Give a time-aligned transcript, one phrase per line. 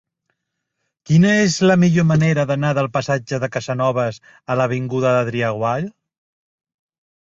[1.09, 4.21] Quina és la millor manera d'anar del passatge de Casanovas
[4.57, 5.91] a l'avinguda d'Adrià Gual?